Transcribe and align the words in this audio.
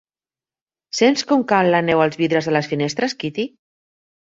Sents 0.99 1.25
com 1.33 1.43
cau 1.51 1.69
la 1.77 1.83
neu 1.91 2.03
als 2.07 2.19
vidres 2.23 2.51
de 2.51 2.57
les 2.57 2.73
finestres, 2.75 3.17
Kitty? 3.27 3.49